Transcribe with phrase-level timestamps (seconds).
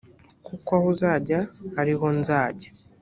[0.47, 1.39] kuko aho uzajya
[1.79, 2.69] ari ho nzajya